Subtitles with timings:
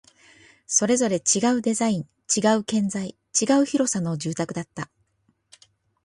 [0.65, 4.89] それぞれ違うデザイン、違う建材、違う広さの住宅だった